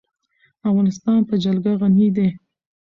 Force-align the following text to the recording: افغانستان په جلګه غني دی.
افغانستان 0.69 1.19
په 1.29 1.35
جلګه 1.43 1.71
غني 1.79 2.07
دی. 2.15 2.27